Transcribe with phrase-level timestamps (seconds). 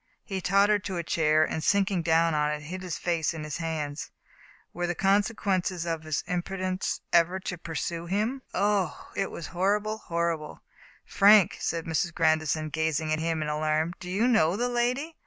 [0.25, 3.57] He tottered to a chair, and sinking down on it, hid his face in his
[3.57, 4.09] hands.
[4.73, 8.41] Were the consequences of his imprudence ever to pursue him?
[8.51, 9.09] Oh!
[9.15, 10.63] it was horrible, horrible."
[11.05, 12.15] Frank," said Mrs.
[12.15, 15.17] Grandison, gazing at him in alarm," do you know the lady